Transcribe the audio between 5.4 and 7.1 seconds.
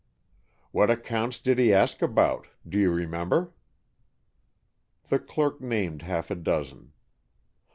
named half a dozen.